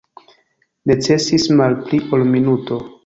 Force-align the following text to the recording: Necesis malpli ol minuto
Necesis 0.91 1.45
malpli 1.59 2.01
ol 2.19 2.25
minuto 2.33 2.81